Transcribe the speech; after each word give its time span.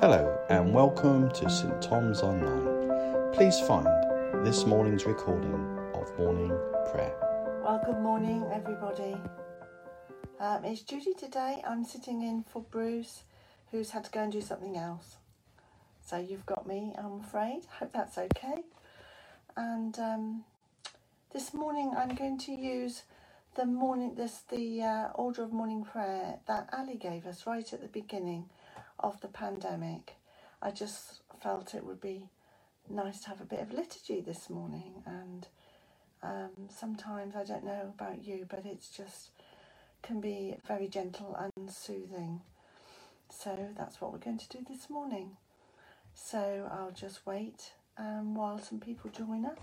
Hello 0.00 0.38
and 0.48 0.72
welcome 0.72 1.28
to 1.30 1.50
St 1.50 1.82
Thomas 1.82 2.22
Online. 2.22 3.32
Please 3.32 3.58
find 3.58 3.84
this 4.46 4.64
morning's 4.64 5.04
recording 5.06 5.52
of 5.92 6.16
morning 6.16 6.56
prayer. 6.92 7.16
Well, 7.64 7.82
good 7.84 7.98
morning, 7.98 8.48
everybody. 8.52 9.16
Um, 10.38 10.64
it's 10.64 10.82
Judy 10.82 11.14
today. 11.14 11.64
I'm 11.66 11.84
sitting 11.84 12.22
in 12.22 12.44
for 12.44 12.62
Bruce, 12.62 13.24
who's 13.72 13.90
had 13.90 14.04
to 14.04 14.10
go 14.12 14.20
and 14.20 14.30
do 14.30 14.40
something 14.40 14.76
else. 14.76 15.16
So 16.06 16.16
you've 16.16 16.46
got 16.46 16.64
me, 16.64 16.94
I'm 16.96 17.18
afraid. 17.18 17.62
I 17.72 17.78
Hope 17.78 17.92
that's 17.92 18.18
okay. 18.18 18.62
And 19.56 19.98
um, 19.98 20.44
this 21.32 21.52
morning, 21.52 21.92
I'm 21.98 22.14
going 22.14 22.38
to 22.38 22.52
use 22.52 23.02
the 23.56 23.66
morning, 23.66 24.14
this 24.14 24.42
the 24.48 24.80
uh, 24.80 25.08
order 25.16 25.42
of 25.42 25.52
morning 25.52 25.84
prayer 25.84 26.36
that 26.46 26.68
Ali 26.72 26.94
gave 26.94 27.26
us 27.26 27.48
right 27.48 27.72
at 27.72 27.82
the 27.82 27.88
beginning 27.88 28.48
of 29.00 29.20
the 29.20 29.28
pandemic. 29.28 30.14
I 30.62 30.70
just 30.70 31.20
felt 31.42 31.74
it 31.74 31.84
would 31.84 32.00
be 32.00 32.28
nice 32.88 33.20
to 33.20 33.28
have 33.28 33.40
a 33.40 33.44
bit 33.44 33.60
of 33.60 33.72
liturgy 33.72 34.20
this 34.20 34.48
morning 34.50 35.02
and 35.06 35.46
um, 36.22 36.50
sometimes 36.68 37.36
I 37.36 37.44
don't 37.44 37.64
know 37.64 37.92
about 37.94 38.24
you, 38.24 38.46
but 38.48 38.64
it's 38.64 38.88
just 38.90 39.30
can 40.02 40.20
be 40.20 40.56
very 40.66 40.88
gentle 40.88 41.36
and 41.36 41.70
soothing. 41.70 42.40
So 43.30 43.68
that's 43.76 44.00
what 44.00 44.12
we're 44.12 44.18
going 44.18 44.38
to 44.38 44.48
do 44.48 44.64
this 44.68 44.88
morning. 44.88 45.36
So 46.14 46.68
I'll 46.72 46.90
just 46.92 47.26
wait 47.26 47.72
um, 47.96 48.34
while 48.34 48.58
some 48.58 48.80
people 48.80 49.10
join 49.10 49.44
us. 49.44 49.58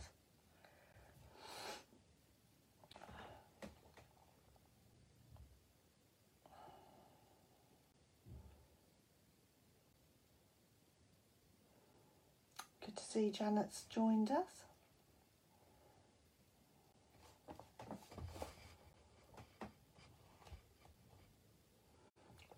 Good 12.86 12.96
to 12.98 13.04
see 13.16 13.32
Janet's 13.32 13.84
joined 13.90 14.30
us. 14.30 14.64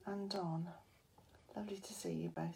and 0.08 0.30
Don. 0.31 0.66
Lovely 1.55 1.77
to 1.77 1.94
see 1.94 2.14
you 2.14 2.30
both. 2.30 2.55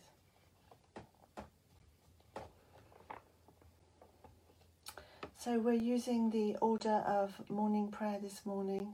So 5.38 5.60
we're 5.60 5.74
using 5.74 6.32
the 6.32 6.56
order 6.56 7.04
of 7.06 7.48
morning 7.52 7.90
prayer 7.90 8.18
this 8.20 8.46
morning. 8.48 8.94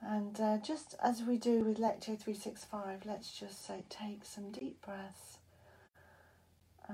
And 0.00 0.40
uh, 0.40 0.58
just 0.58 0.96
as 1.00 1.22
we 1.22 1.36
do 1.36 1.62
with 1.62 1.78
Lectio 1.78 2.18
365, 2.18 3.02
let's 3.04 3.38
just 3.38 3.64
say 3.64 3.84
take 3.88 4.24
some 4.24 4.50
deep 4.50 4.84
breaths 4.84 5.31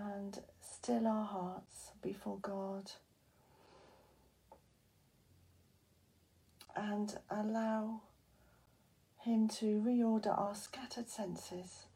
and 0.07 0.41
still 0.61 1.07
our 1.07 1.25
hearts 1.25 1.93
before 2.03 2.39
God 2.43 2.93
and 6.77 7.17
allow 7.31 8.03
him 9.21 9.49
to 9.49 9.83
reorder 9.87 10.39
our 10.39 10.55
scattered 10.55 11.09
senses 11.09 11.87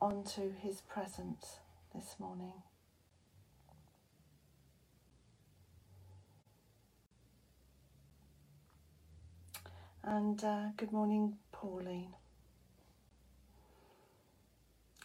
onto 0.00 0.52
His 0.60 0.80
presence 0.80 1.58
this 1.94 2.16
morning. 2.18 2.54
And 10.02 10.42
uh, 10.42 10.70
good 10.76 10.92
morning, 10.92 11.36
Pauline. 11.52 12.14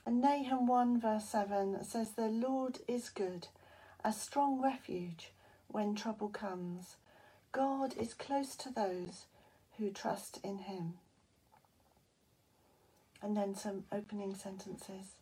And 0.08 0.22
Nahum 0.22 0.68
1 0.68 1.02
verse 1.02 1.26
7 1.26 1.84
says, 1.84 2.12
The 2.12 2.30
Lord 2.30 2.80
is 2.88 3.10
good, 3.10 3.50
a 4.06 4.14
strong 4.14 4.62
refuge 4.62 5.34
when 5.68 5.96
trouble 5.96 6.30
comes. 6.30 6.96
God 7.52 7.94
is 7.98 8.14
close 8.14 8.56
to 8.56 8.70
those 8.70 9.26
who 9.78 9.90
trust 9.90 10.40
in 10.46 10.60
him 10.60 10.94
and 13.22 13.36
then 13.36 13.54
some 13.54 13.84
opening 13.92 14.34
sentences. 14.34 15.18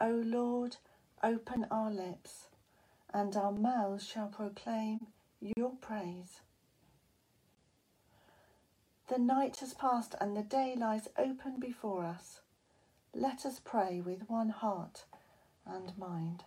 O 0.00 0.22
Lord, 0.24 0.76
open 1.24 1.66
our 1.68 1.90
lips, 1.90 2.44
and 3.12 3.34
our 3.34 3.50
mouths 3.50 4.06
shall 4.06 4.28
proclaim 4.28 5.08
your 5.40 5.72
praise. 5.80 6.42
The 9.08 9.18
night 9.18 9.56
has 9.56 9.74
passed 9.74 10.14
and 10.20 10.36
the 10.36 10.42
day 10.42 10.76
lies 10.78 11.08
open 11.18 11.58
before 11.58 12.04
us. 12.04 12.38
Let 13.20 13.44
us 13.44 13.60
pray 13.64 14.00
with 14.00 14.30
one 14.30 14.50
heart 14.50 15.02
and 15.66 15.98
mind. 15.98 16.44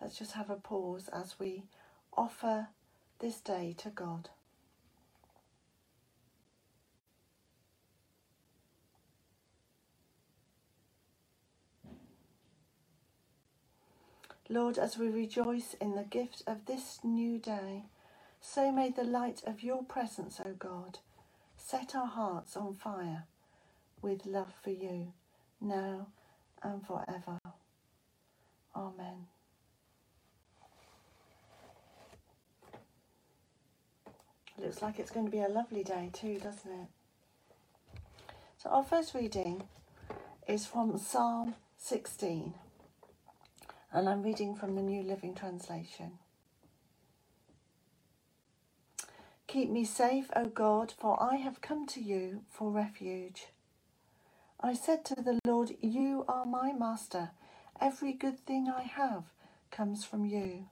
Let's 0.00 0.16
just 0.16 0.34
have 0.34 0.48
a 0.48 0.54
pause 0.54 1.08
as 1.12 1.40
we 1.40 1.64
offer 2.16 2.68
this 3.18 3.40
day 3.40 3.74
to 3.78 3.90
God. 3.90 4.28
Lord, 14.48 14.78
as 14.78 14.96
we 14.96 15.08
rejoice 15.08 15.74
in 15.80 15.96
the 15.96 16.04
gift 16.04 16.44
of 16.46 16.66
this 16.66 17.00
new 17.02 17.40
day, 17.40 17.86
so 18.40 18.70
may 18.70 18.90
the 18.90 19.02
light 19.02 19.42
of 19.44 19.64
your 19.64 19.82
presence, 19.82 20.40
O 20.46 20.52
God, 20.52 21.00
set 21.56 21.96
our 21.96 22.06
hearts 22.06 22.56
on 22.56 22.76
fire 22.76 23.24
with 24.02 24.26
love 24.26 24.52
for 24.62 24.70
you, 24.70 25.12
now 25.60 26.08
and 26.62 26.86
forever. 26.86 27.38
Amen. 28.74 29.26
Looks 34.58 34.82
like 34.82 34.98
it's 34.98 35.10
going 35.10 35.26
to 35.26 35.32
be 35.32 35.40
a 35.40 35.48
lovely 35.48 35.84
day 35.84 36.10
too, 36.12 36.38
doesn't 36.38 36.70
it? 36.72 36.88
So, 38.58 38.70
our 38.70 38.84
first 38.84 39.14
reading 39.14 39.64
is 40.48 40.66
from 40.66 40.98
Psalm 40.98 41.54
16 41.78 42.54
and 43.92 44.08
I'm 44.08 44.22
reading 44.22 44.54
from 44.54 44.74
the 44.74 44.82
New 44.82 45.02
Living 45.02 45.34
Translation. 45.34 46.18
Keep 49.46 49.70
me 49.70 49.84
safe, 49.84 50.26
O 50.34 50.46
God, 50.46 50.92
for 50.98 51.22
I 51.22 51.36
have 51.36 51.60
come 51.60 51.86
to 51.88 52.00
you 52.00 52.42
for 52.50 52.70
refuge. 52.70 53.46
I 54.60 54.74
said 54.74 55.04
to 55.06 55.16
the 55.16 55.38
Lord, 55.44 55.72
You 55.82 56.24
are 56.28 56.46
my 56.46 56.72
master. 56.72 57.30
Every 57.80 58.12
good 58.12 58.38
thing 58.46 58.68
I 58.68 58.82
have 58.82 59.24
comes 59.70 60.04
from 60.04 60.24
you. 60.24 60.66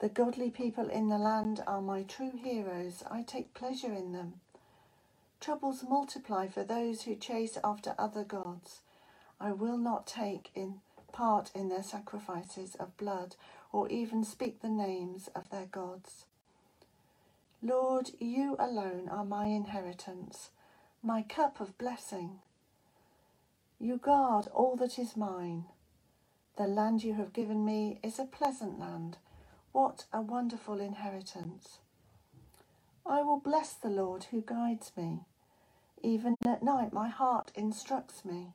The 0.00 0.08
godly 0.08 0.50
people 0.50 0.88
in 0.88 1.08
the 1.08 1.18
land 1.18 1.62
are 1.66 1.82
my 1.82 2.02
true 2.02 2.32
heroes. 2.42 3.04
I 3.10 3.22
take 3.22 3.54
pleasure 3.54 3.92
in 3.92 4.12
them. 4.12 4.40
Troubles 5.40 5.84
multiply 5.88 6.48
for 6.48 6.64
those 6.64 7.02
who 7.02 7.14
chase 7.14 7.58
after 7.62 7.94
other 7.98 8.24
gods. 8.24 8.80
I 9.40 9.52
will 9.52 9.78
not 9.78 10.06
take 10.06 10.50
in 10.54 10.80
part 11.12 11.50
in 11.54 11.68
their 11.68 11.82
sacrifices 11.82 12.74
of 12.76 12.96
blood 12.96 13.36
or 13.72 13.88
even 13.88 14.24
speak 14.24 14.60
the 14.60 14.68
names 14.68 15.28
of 15.34 15.50
their 15.50 15.66
gods. 15.66 16.24
Lord, 17.62 18.10
you 18.18 18.56
alone 18.58 19.08
are 19.10 19.24
my 19.24 19.46
inheritance, 19.46 20.50
my 21.02 21.22
cup 21.22 21.60
of 21.60 21.76
blessing. 21.78 22.40
You 23.78 23.98
guard 23.98 24.46
all 24.54 24.76
that 24.76 24.98
is 24.98 25.16
mine. 25.16 25.66
The 26.56 26.66
land 26.66 27.04
you 27.04 27.14
have 27.14 27.32
given 27.34 27.64
me 27.64 28.00
is 28.02 28.18
a 28.18 28.24
pleasant 28.24 28.78
land. 28.78 29.18
What 29.72 30.06
a 30.12 30.22
wonderful 30.22 30.80
inheritance. 30.80 31.78
I 33.04 33.22
will 33.22 33.38
bless 33.38 33.74
the 33.74 33.90
Lord 33.90 34.24
who 34.24 34.40
guides 34.40 34.92
me. 34.96 35.20
Even 36.02 36.36
at 36.46 36.62
night, 36.62 36.92
my 36.92 37.08
heart 37.08 37.52
instructs 37.54 38.24
me. 38.24 38.54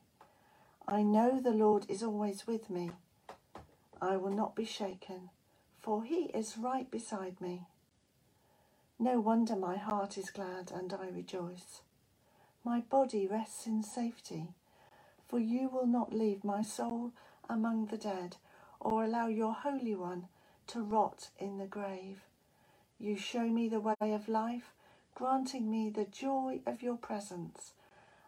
I 0.88 1.02
know 1.02 1.40
the 1.40 1.52
Lord 1.52 1.86
is 1.88 2.02
always 2.02 2.46
with 2.46 2.68
me. 2.68 2.90
I 4.00 4.16
will 4.16 4.32
not 4.32 4.56
be 4.56 4.64
shaken, 4.64 5.30
for 5.80 6.02
he 6.02 6.24
is 6.34 6.58
right 6.58 6.90
beside 6.90 7.40
me. 7.40 7.62
No 8.98 9.20
wonder 9.20 9.54
my 9.54 9.76
heart 9.76 10.18
is 10.18 10.30
glad 10.30 10.72
and 10.72 10.92
I 10.92 11.08
rejoice. 11.08 11.82
My 12.64 12.80
body 12.80 13.26
rests 13.26 13.66
in 13.66 13.82
safety, 13.82 14.48
for 15.32 15.38
you 15.38 15.66
will 15.66 15.86
not 15.86 16.12
leave 16.12 16.44
my 16.44 16.60
soul 16.60 17.10
among 17.48 17.86
the 17.86 17.96
dead 17.96 18.36
or 18.78 19.02
allow 19.02 19.28
your 19.28 19.54
Holy 19.54 19.94
One 19.94 20.26
to 20.66 20.82
rot 20.82 21.30
in 21.38 21.56
the 21.56 21.64
grave. 21.64 22.18
You 22.98 23.16
show 23.16 23.46
me 23.46 23.66
the 23.70 23.80
way 23.80 23.94
of 24.02 24.28
life, 24.28 24.74
granting 25.14 25.70
me 25.70 25.88
the 25.88 26.04
joy 26.04 26.60
of 26.66 26.82
your 26.82 26.98
presence 26.98 27.72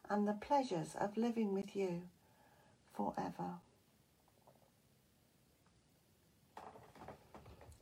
and 0.08 0.26
the 0.26 0.32
pleasures 0.32 0.96
of 0.98 1.18
living 1.18 1.52
with 1.52 1.76
you 1.76 2.04
forever. 2.96 3.58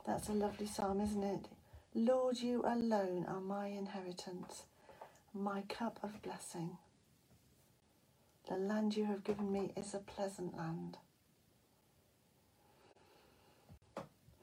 That's 0.05 0.27
a 0.27 0.33
lovely 0.33 0.67
psalm, 0.67 0.99
isn't 0.99 1.23
it? 1.23 1.47
Lord, 1.95 2.39
you 2.39 2.61
alone 2.65 3.25
are 3.29 3.39
my 3.39 3.67
inheritance, 3.67 4.63
my 5.33 5.61
cup 5.69 5.99
of 6.03 6.21
blessing. 6.21 6.71
The 8.49 8.55
land 8.55 8.97
you 8.97 9.05
have 9.05 9.23
given 9.23 9.51
me 9.51 9.71
is 9.77 9.93
a 9.93 9.99
pleasant 9.99 10.57
land. 10.57 10.97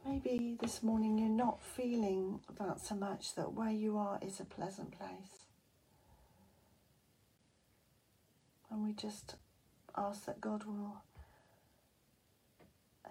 Maybe 0.07 0.57
this 0.61 0.83
morning 0.83 1.19
you're 1.19 1.29
not 1.29 1.61
feeling 1.63 2.41
that 2.59 2.81
so 2.81 2.95
much 2.95 3.35
that 3.35 3.53
where 3.53 3.71
you 3.71 3.99
are 3.99 4.19
is 4.23 4.41
a 4.41 4.45
pleasant 4.45 4.93
place. 4.93 5.45
And 8.71 8.85
we 8.85 8.93
just 8.93 9.35
ask 9.97 10.25
that 10.25 10.41
God 10.41 10.65
will 10.65 11.03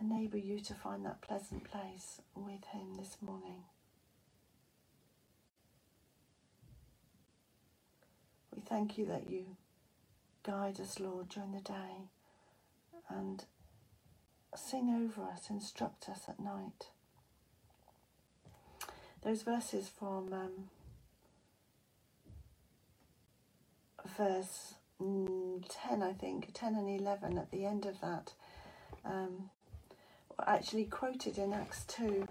enable 0.02 0.40
you 0.40 0.60
to 0.62 0.74
find 0.74 1.06
that 1.06 1.22
pleasant 1.22 1.70
place 1.70 2.22
with 2.36 2.66
Him 2.72 2.96
this 2.98 3.18
morning. 3.22 3.64
We 8.56 8.62
thank 8.62 8.98
you 8.98 9.06
that 9.06 9.30
you 9.30 9.46
guide 10.50 10.80
us, 10.80 11.00
Lord, 11.00 11.30
during 11.30 11.52
the 11.52 11.62
day 11.62 12.10
and 13.08 13.46
sing 14.56 14.90
over 14.90 15.28
us, 15.30 15.52
instruct 15.52 16.10
us 16.10 16.22
at 16.28 16.40
night. 16.40 16.88
Those 19.24 19.44
verses 19.44 19.90
from 19.90 20.34
um, 20.34 20.70
verse 24.18 24.74
mm, 25.00 25.64
10, 25.70 26.02
I 26.02 26.14
think, 26.14 26.50
10 26.56 26.74
and 26.74 27.00
11 27.00 27.38
at 27.38 27.52
the 27.52 27.66
end 27.66 27.86
of 27.86 28.02
that, 28.02 28.34
um, 29.06 29.52
were 30.36 30.50
actually 30.50 30.86
quoted 30.86 31.38
in 31.38 31.54
Acts 31.54 31.84
2 31.90 32.28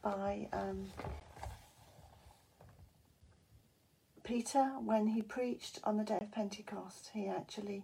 by 0.00 0.46
um, 0.52 0.86
Peter 4.24 4.72
when 4.84 5.08
he 5.08 5.22
preached 5.22 5.80
on 5.84 5.96
the 5.96 6.04
day 6.04 6.18
of 6.20 6.30
Pentecost. 6.30 7.10
He 7.12 7.26
actually 7.26 7.82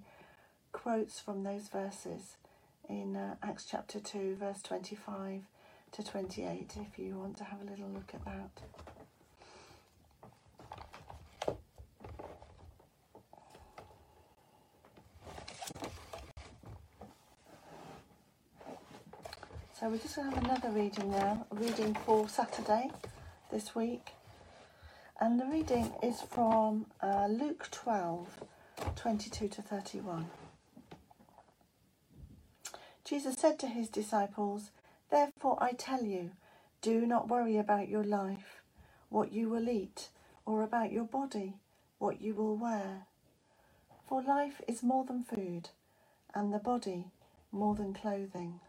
quotes 0.73 1.19
from 1.19 1.43
those 1.43 1.69
verses 1.69 2.37
in 2.89 3.17
uh, 3.17 3.35
Acts 3.43 3.67
chapter 3.69 3.99
2, 4.01 4.37
verse 4.37 4.63
25 4.63 5.43
to 5.93 6.03
28, 6.03 6.77
if 6.77 6.99
you 6.99 7.15
want 7.17 7.37
to 7.39 7.45
have 7.45 7.61
a 7.61 7.65
little 7.65 7.89
look 7.89 8.13
at 8.15 8.25
that. 8.25 8.51
So 19.79 19.89
we're 19.89 19.99
just 19.99 20.17
going 20.17 20.31
to 20.31 20.35
have 20.35 20.45
another 20.45 20.71
reading 20.71 21.11
now, 21.11 21.47
reading 21.53 21.97
for 22.05 22.29
Saturday 22.29 22.91
this 23.53 23.77
week. 23.77 24.11
And 25.21 25.41
the 25.41 25.47
reading 25.47 25.93
is 26.01 26.21
from 26.21 26.87
uh, 27.03 27.27
Luke 27.29 27.69
12, 27.73 28.29
22 28.95 29.49
to 29.49 29.63
31. 29.63 30.27
Jesus 33.05 33.37
said 33.37 33.59
to 33.59 33.67
his 33.67 33.89
disciples, 33.89 34.71
Therefore 35.11 35.59
I 35.61 35.73
tell 35.73 36.05
you, 36.05 36.31
do 36.83 37.05
not 37.05 37.29
worry 37.29 37.57
about 37.57 37.89
your 37.89 38.05
life, 38.05 38.63
what 39.09 39.33
you 39.33 39.49
will 39.49 39.69
eat, 39.69 40.09
or 40.47 40.63
about 40.63 40.93
your 40.93 41.05
body, 41.05 41.55
what 41.99 42.21
you 42.21 42.35
will 42.35 42.57
wear. 42.57 43.07
For 44.09 44.23
life 44.23 44.61
is 44.69 44.85
more 44.85 45.05
than 45.05 45.25
food, 45.25 45.71
and 46.33 46.55
the 46.55 46.59
body 46.61 47.07
more 47.51 47.75
than 47.75 47.93
clothing. 47.93 48.61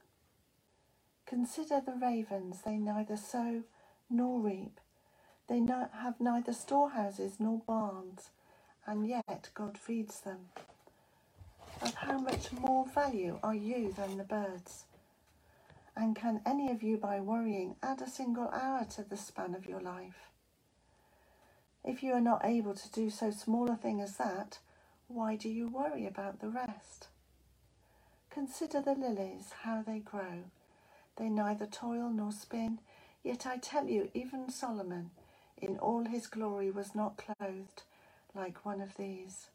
Consider 1.28 1.80
the 1.86 1.94
ravens, 2.02 2.62
they 2.66 2.78
neither 2.78 3.18
sow 3.18 3.62
nor 4.10 4.40
reap, 4.40 4.80
they 5.50 5.60
have 6.04 6.22
neither 6.22 6.54
storehouses 6.54 7.34
nor 7.40 7.60
barns, 7.66 8.30
and 8.86 9.08
yet 9.08 9.50
God 9.56 9.78
feeds 9.78 10.22
them. 10.22 10.50
Of 11.82 11.96
how 11.96 12.20
much 12.20 12.52
more 12.52 12.86
value 12.86 13.40
are 13.42 13.56
you 13.56 13.92
than 13.94 14.18
the 14.18 14.24
birds? 14.24 14.86
And 15.98 16.16
can 16.16 16.42
any 16.46 16.72
of 16.72 16.84
you, 16.84 16.98
by 16.98 17.20
worrying, 17.20 17.76
add 17.82 18.02
a 18.02 18.10
single 18.10 18.50
hour 18.50 18.86
to 18.96 19.04
the 19.04 19.18
span 19.18 19.56
of 19.56 19.66
your 19.66 19.82
life? 19.82 20.30
If 21.84 22.04
you 22.04 22.14
are 22.14 22.22
not 22.22 22.46
able 22.46 22.76
to 22.76 22.92
do 22.92 23.10
so 23.10 23.32
small 23.32 23.72
a 23.72 23.76
thing 23.76 24.02
as 24.02 24.18
that, 24.18 24.60
why 25.08 25.36
do 25.36 25.50
you 25.50 25.68
worry 25.68 26.06
about 26.06 26.40
the 26.40 26.50
rest? 26.50 27.08
Consider 28.30 28.82
the 28.82 28.94
lilies, 28.94 29.54
how 29.64 29.82
they 29.82 30.00
grow. 30.00 30.44
They 31.16 31.30
neither 31.30 31.66
toil 31.66 32.12
nor 32.12 32.32
spin, 32.32 32.80
yet 33.24 33.48
I 33.48 33.58
tell 33.58 33.88
you, 33.88 34.10
even 34.14 34.50
Solomon, 34.50 35.10
in 35.62 35.78
all 35.80 36.06
his 36.06 36.28
glory, 36.28 36.72
was 36.72 36.96
not 36.96 37.18
clothed 37.18 37.84
like 38.36 38.66
one 38.66 38.82
of 38.82 38.98
these. 38.98 39.48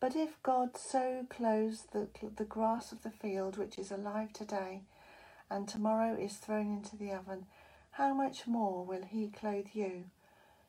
But 0.00 0.14
if 0.14 0.40
God 0.42 0.76
so 0.76 1.26
clothes 1.28 1.86
the, 1.92 2.08
the 2.36 2.44
grass 2.44 2.92
of 2.92 3.02
the 3.02 3.10
field, 3.10 3.56
which 3.56 3.78
is 3.78 3.90
alive 3.90 4.32
today, 4.32 4.82
and 5.50 5.66
tomorrow 5.66 6.14
is 6.14 6.36
thrown 6.36 6.72
into 6.72 6.96
the 6.96 7.12
oven, 7.12 7.46
how 7.92 8.14
much 8.14 8.46
more 8.46 8.84
will 8.84 9.02
he 9.02 9.28
clothe 9.28 9.68
you, 9.72 10.04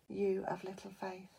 you 0.08 0.44
of 0.48 0.64
little 0.64 0.92
faith? 1.00 1.30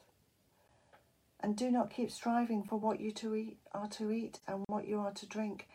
And 1.41 1.57
do 1.57 1.71
not 1.71 1.91
keep 1.91 2.11
striving 2.11 2.63
for 2.63 2.79
what 2.79 3.01
you 3.01 3.11
to 3.13 3.35
eat, 3.35 3.57
are 3.73 3.89
to 3.89 4.13
eat 4.13 4.39
and 4.47 4.65
what 4.69 4.87
you 4.87 5.01
are 5.01 5.13
to 5.13 5.27
drink. 5.27 5.67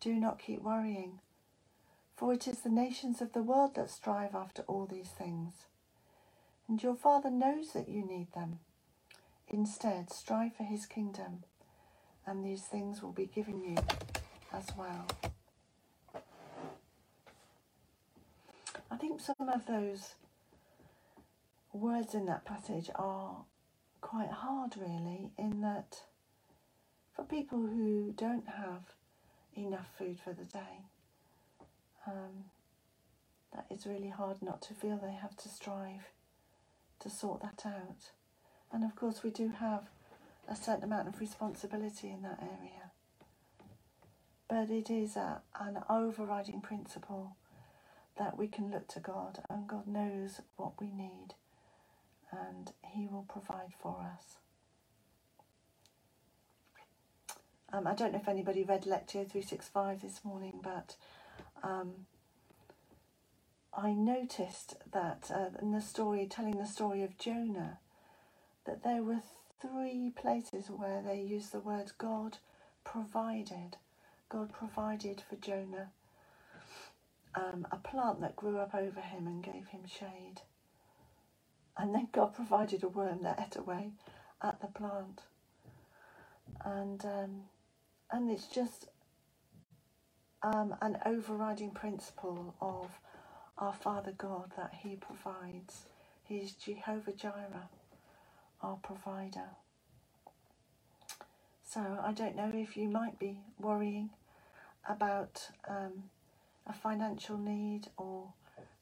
Do 0.00 0.14
not 0.14 0.38
keep 0.38 0.62
worrying. 0.62 1.20
For 2.16 2.32
it 2.32 2.46
is 2.46 2.60
the 2.60 2.68
nations 2.68 3.20
of 3.20 3.32
the 3.32 3.42
world 3.42 3.74
that 3.74 3.90
strive 3.90 4.34
after 4.34 4.62
all 4.62 4.86
these 4.86 5.08
things. 5.08 5.54
And 6.68 6.82
your 6.82 6.94
Father 6.94 7.30
knows 7.30 7.72
that 7.72 7.88
you 7.88 8.04
need 8.04 8.32
them. 8.32 8.60
Instead, 9.48 10.10
strive 10.10 10.56
for 10.56 10.64
his 10.64 10.86
kingdom, 10.86 11.44
and 12.26 12.44
these 12.44 12.62
things 12.62 13.02
will 13.02 13.12
be 13.12 13.26
given 13.26 13.62
you 13.62 13.76
as 14.52 14.66
well. 14.76 15.06
I 18.90 18.96
think 18.96 19.20
some 19.20 19.48
of 19.48 19.66
those 19.66 20.14
words 21.72 22.14
in 22.14 22.26
that 22.26 22.44
passage 22.44 22.90
are 22.94 23.44
quite 24.00 24.30
hard, 24.30 24.76
really, 24.76 25.32
in 25.36 25.60
that 25.60 26.02
for 27.14 27.24
people 27.24 27.60
who 27.60 28.12
don't 28.16 28.48
have 28.48 28.94
enough 29.56 29.88
food 29.98 30.18
for 30.22 30.32
the 30.32 30.44
day, 30.44 30.80
um, 32.06 32.44
that 33.52 33.66
is 33.70 33.86
really 33.86 34.10
hard 34.10 34.42
not 34.42 34.62
to 34.62 34.74
feel 34.74 34.96
they 34.96 35.12
have 35.12 35.36
to 35.36 35.48
strive 35.48 36.10
to 37.04 37.10
sort 37.10 37.42
that 37.42 37.62
out. 37.64 38.10
And 38.72 38.82
of 38.82 38.96
course, 38.96 39.22
we 39.22 39.30
do 39.30 39.50
have 39.60 39.84
a 40.48 40.56
certain 40.56 40.84
amount 40.84 41.06
of 41.06 41.20
responsibility 41.20 42.10
in 42.10 42.22
that 42.22 42.40
area. 42.42 42.90
But 44.48 44.70
it 44.70 44.90
is 44.90 45.16
a, 45.16 45.42
an 45.60 45.78
overriding 45.88 46.60
principle 46.60 47.36
that 48.18 48.36
we 48.38 48.48
can 48.48 48.70
look 48.70 48.88
to 48.88 49.00
God, 49.00 49.40
and 49.50 49.66
God 49.66 49.86
knows 49.86 50.40
what 50.56 50.80
we 50.80 50.86
need, 50.90 51.34
and 52.32 52.72
He 52.82 53.06
will 53.06 53.26
provide 53.28 53.72
for 53.80 54.06
us. 54.14 54.36
Um, 57.72 57.86
I 57.86 57.94
don't 57.94 58.12
know 58.12 58.20
if 58.20 58.28
anybody 58.28 58.62
read 58.62 58.82
Lectio 58.82 59.28
365 59.28 60.00
this 60.00 60.20
morning, 60.24 60.60
but 60.62 60.96
um, 61.62 62.06
I 63.76 63.92
noticed 63.92 64.76
that 64.92 65.30
uh, 65.34 65.58
in 65.60 65.72
the 65.72 65.80
story, 65.80 66.26
telling 66.30 66.58
the 66.58 66.66
story 66.66 67.02
of 67.02 67.18
Jonah, 67.18 67.78
that 68.66 68.82
there 68.84 69.02
were 69.02 69.22
three 69.60 70.12
places 70.14 70.70
where 70.70 71.02
they 71.02 71.20
used 71.20 71.52
the 71.52 71.60
word 71.60 71.92
God 71.98 72.38
provided. 72.84 73.76
God 74.28 74.52
provided 74.52 75.22
for 75.28 75.36
Jonah 75.36 75.90
um, 77.34 77.66
a 77.72 77.76
plant 77.76 78.20
that 78.20 78.36
grew 78.36 78.58
up 78.58 78.74
over 78.74 79.00
him 79.00 79.26
and 79.26 79.42
gave 79.42 79.68
him 79.68 79.82
shade. 79.86 80.42
And 81.76 81.94
then 81.94 82.08
God 82.12 82.34
provided 82.34 82.84
a 82.84 82.88
worm 82.88 83.22
that 83.22 83.40
ate 83.44 83.56
away 83.56 83.90
at 84.42 84.60
the 84.60 84.68
plant. 84.68 85.22
And 86.64 87.04
um, 87.04 87.40
and 88.10 88.30
it's 88.30 88.46
just 88.46 88.86
um, 90.42 90.76
an 90.80 90.98
overriding 91.04 91.70
principle 91.72 92.54
of 92.60 92.90
our 93.58 93.72
Father 93.72 94.12
God 94.16 94.52
that 94.56 94.74
He 94.82 94.96
provides. 94.96 95.86
He's 96.24 96.52
Jehovah 96.52 97.12
Jireh, 97.12 97.68
our 98.62 98.76
provider. 98.76 99.50
So 101.66 101.98
I 102.02 102.12
don't 102.12 102.36
know 102.36 102.50
if 102.54 102.76
you 102.76 102.88
might 102.88 103.18
be 103.18 103.38
worrying 103.58 104.10
about 104.88 105.48
um, 105.68 106.04
a 106.66 106.72
financial 106.72 107.36
need 107.38 107.88
or 107.96 108.32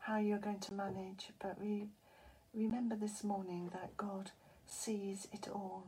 how 0.00 0.18
you're 0.18 0.38
going 0.38 0.60
to 0.60 0.74
manage, 0.74 1.28
but 1.40 1.60
we 1.60 1.86
remember 2.54 2.96
this 2.96 3.24
morning 3.24 3.70
that 3.72 3.96
God 3.96 4.30
sees 4.66 5.28
it 5.32 5.48
all 5.48 5.86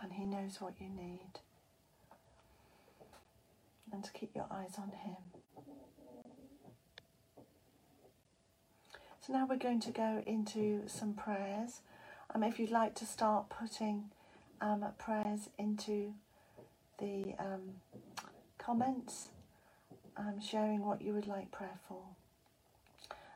and 0.00 0.12
He 0.14 0.24
knows 0.24 0.60
what 0.60 0.74
you 0.80 0.88
need. 0.88 1.40
And 3.92 4.04
to 4.04 4.12
keep 4.12 4.34
your 4.34 4.46
eyes 4.50 4.74
on 4.78 4.90
Him. 4.90 5.35
So 9.26 9.32
now 9.32 9.44
we're 9.50 9.56
going 9.56 9.80
to 9.80 9.90
go 9.90 10.22
into 10.24 10.82
some 10.86 11.12
prayers. 11.12 11.80
Um, 12.32 12.44
if 12.44 12.60
you'd 12.60 12.70
like 12.70 12.94
to 12.96 13.04
start 13.04 13.48
putting 13.48 14.04
um, 14.60 14.84
prayers 14.98 15.48
into 15.58 16.14
the 16.98 17.34
um, 17.40 17.80
comments, 18.56 19.30
um, 20.16 20.40
sharing 20.40 20.84
what 20.84 21.02
you 21.02 21.12
would 21.12 21.26
like 21.26 21.50
prayer 21.50 21.80
for. 21.88 22.02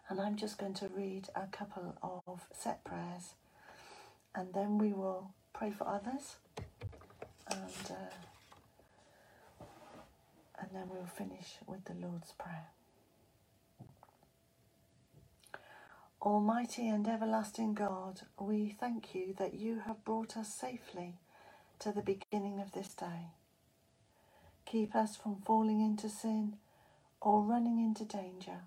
And 0.09 0.21
I'm 0.21 0.37
just 0.37 0.59
going 0.59 0.75
to 0.75 0.87
read 0.97 1.29
a 1.35 1.49
couple 1.49 1.97
of 2.05 2.41
set 2.57 2.85
prayers 2.85 3.35
and 4.33 4.55
then 4.55 4.79
we 4.79 4.93
will 4.93 5.33
pray 5.53 5.73
for 5.73 5.89
others 5.89 6.37
and, 7.51 7.91
uh, 7.91 9.65
and 10.61 10.69
then 10.73 10.85
we'll 10.89 11.07
finish 11.07 11.57
with 11.67 11.85
the 11.87 11.95
Lord's 11.95 12.31
Prayer. 12.39 12.69
Almighty 16.23 16.89
and 16.89 17.09
everlasting 17.09 17.75
God, 17.75 18.23
we 18.41 18.77
thank 18.81 19.15
you 19.15 19.35
that 19.39 19.55
you 19.55 19.81
have 19.87 20.05
brought 20.05 20.37
us 20.37 20.53
safely 20.55 21.17
to 21.81 21.93
the 21.93 22.03
beginning 22.03 22.61
of 22.61 22.73
this 22.73 22.95
day. 22.95 23.29
Keep 24.67 24.97
us 24.97 25.17
from 25.17 25.37
falling 25.45 25.81
into 25.81 26.09
sin 26.09 26.57
or 27.21 27.43
running 27.43 27.81
into 27.81 28.05
danger. 28.05 28.63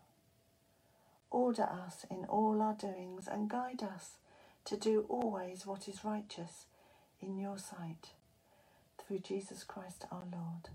Order 1.32 1.64
us 1.64 2.06
in 2.12 2.26
all 2.26 2.62
our 2.62 2.76
doings 2.76 3.28
and 3.28 3.50
guide 3.50 3.84
us 3.84 4.18
to 4.66 4.78
do 4.78 5.06
always 5.10 5.66
what 5.66 5.88
is 5.90 6.06
righteous 6.06 6.68
in 7.22 7.38
your 7.38 7.58
sight. 7.58 8.12
Through 9.00 9.20
Jesus 9.20 9.64
Christ 9.64 10.06
our 10.12 10.24
Lord. 10.32 10.70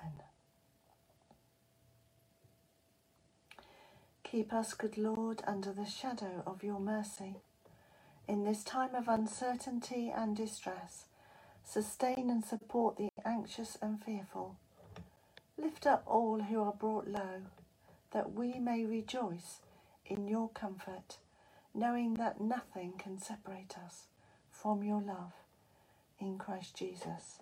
Amen. 0.00 0.37
Keep 4.30 4.52
us, 4.52 4.74
good 4.74 4.98
Lord, 4.98 5.42
under 5.46 5.72
the 5.72 5.86
shadow 5.86 6.42
of 6.46 6.62
your 6.62 6.78
mercy. 6.78 7.36
In 8.28 8.44
this 8.44 8.62
time 8.62 8.94
of 8.94 9.08
uncertainty 9.08 10.12
and 10.14 10.36
distress, 10.36 11.06
sustain 11.64 12.28
and 12.28 12.44
support 12.44 12.98
the 12.98 13.08
anxious 13.24 13.78
and 13.80 14.04
fearful. 14.04 14.56
Lift 15.56 15.86
up 15.86 16.02
all 16.06 16.40
who 16.42 16.62
are 16.62 16.74
brought 16.74 17.08
low, 17.08 17.42
that 18.12 18.34
we 18.34 18.58
may 18.58 18.84
rejoice 18.84 19.60
in 20.04 20.28
your 20.28 20.50
comfort, 20.50 21.16
knowing 21.74 22.14
that 22.14 22.38
nothing 22.38 22.92
can 22.98 23.18
separate 23.18 23.76
us 23.82 24.08
from 24.50 24.82
your 24.82 25.00
love 25.00 25.32
in 26.20 26.36
Christ 26.36 26.76
Jesus 26.76 27.38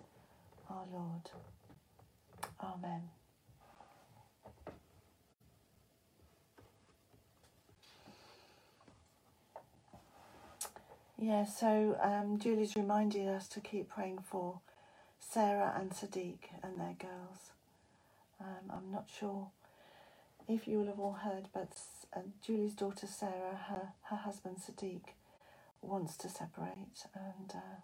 our 0.69 0.85
Lord. 0.93 1.31
Amen. 2.63 3.16
Yeah, 11.19 11.45
so 11.45 11.97
um, 12.03 12.39
Julie's 12.39 12.75
reminded 12.75 13.27
us 13.29 13.47
to 13.49 13.61
keep 13.61 13.89
praying 13.89 14.19
for 14.29 14.61
Sarah 15.19 15.75
and 15.79 15.91
Sadiq 15.91 16.39
and 16.63 16.79
their 16.79 16.95
girls. 16.99 17.51
Um, 18.41 18.71
I'm 18.71 18.91
not 18.91 19.09
sure 19.19 19.49
if 20.47 20.67
you 20.67 20.79
will 20.79 20.87
have 20.87 20.99
all 20.99 21.13
heard, 21.23 21.49
but 21.53 21.69
uh, 22.15 22.21
Julie's 22.45 22.73
daughter 22.75 23.07
Sarah, 23.07 23.59
her, 23.69 23.89
her 24.09 24.17
husband 24.17 24.57
Sadiq, 24.57 25.01
wants 25.81 26.17
to 26.17 26.29
separate. 26.29 27.05
And 27.15 27.51
uh, 27.55 27.81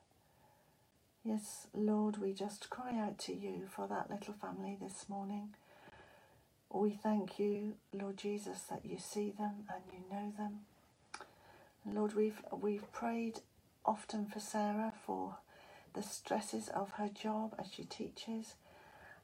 yes, 1.23 1.67
Lord, 1.73 2.17
we 2.17 2.33
just 2.33 2.69
cry 2.69 2.99
out 2.99 3.19
to 3.19 3.33
you 3.33 3.63
for 3.69 3.87
that 3.87 4.11
little 4.11 4.35
family 4.35 4.77
this 4.81 5.05
morning. 5.09 5.49
We 6.71 6.91
thank 6.91 7.39
you, 7.39 7.75
Lord 7.93 8.17
Jesus, 8.17 8.61
that 8.69 8.85
you 8.85 8.97
see 8.99 9.33
them 9.37 9.65
and 9.73 9.83
you 9.93 9.99
know 10.11 10.33
them. 10.37 10.61
Lord, 11.85 12.15
we've 12.15 12.41
we've 12.51 12.91
prayed 12.93 13.41
often 13.85 14.25
for 14.25 14.39
Sarah 14.39 14.93
for 15.05 15.37
the 15.93 16.03
stresses 16.03 16.69
of 16.69 16.91
her 16.91 17.09
job 17.09 17.55
as 17.59 17.71
she 17.71 17.83
teaches 17.83 18.55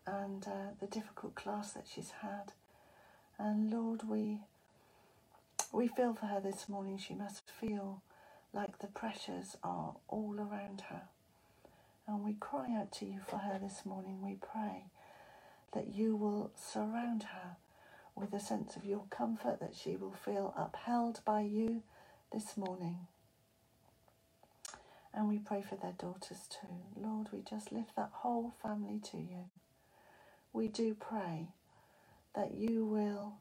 and 0.05 0.45
uh, 0.47 0.71
the 0.79 0.87
difficult 0.87 1.35
class 1.35 1.71
that 1.71 1.85
she's 1.93 2.11
had. 2.21 2.51
And 3.37 3.71
Lord, 3.71 4.07
we 4.07 4.41
we 5.71 5.87
feel 5.87 6.13
for 6.13 6.25
her 6.25 6.41
this 6.41 6.67
morning. 6.67 6.97
She 6.97 7.13
must 7.13 7.49
feel 7.49 8.01
like 8.53 8.79
the 8.79 8.87
pressures 8.87 9.55
are 9.63 9.95
all 10.07 10.35
around 10.37 10.81
her. 10.89 11.03
And 12.07 12.23
we 12.23 12.33
cry 12.33 12.75
out 12.75 12.91
to 12.93 13.05
you 13.05 13.19
for 13.27 13.37
her 13.37 13.59
this 13.61 13.85
morning. 13.85 14.21
We 14.21 14.35
pray 14.35 14.85
that 15.73 15.93
you 15.93 16.15
will 16.15 16.51
surround 16.55 17.23
her 17.23 17.57
with 18.15 18.33
a 18.33 18.39
sense 18.39 18.75
of 18.75 18.83
your 18.85 19.03
comfort, 19.11 19.59
that 19.59 19.75
she 19.75 19.95
will 19.95 20.11
feel 20.25 20.53
upheld 20.57 21.21
by 21.23 21.41
you 21.41 21.83
this 22.31 22.57
morning. 22.57 23.07
And 25.13 25.27
we 25.27 25.39
pray 25.39 25.61
for 25.61 25.75
their 25.75 25.93
daughters 25.97 26.47
too. 26.49 26.67
Lord, 26.95 27.27
we 27.31 27.41
just 27.41 27.71
lift 27.71 27.95
that 27.95 28.11
whole 28.13 28.53
family 28.61 28.99
to 29.11 29.17
you. 29.17 29.45
We 30.53 30.67
do 30.67 30.95
pray 30.95 31.49
that 32.35 32.53
you 32.55 32.85
will 32.85 33.35